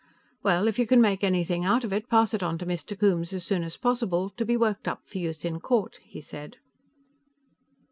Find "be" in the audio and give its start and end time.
4.43-4.57